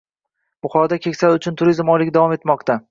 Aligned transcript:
Buxoroda 0.67 0.99
\Keksalar 1.03 1.39
uchun 1.43 1.61
turizm 1.63 1.95
oyligi\" 1.97 2.19
davom 2.19 2.37
etmoqdang" 2.41 2.79